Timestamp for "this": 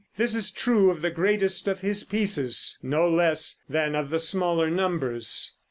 0.17-0.33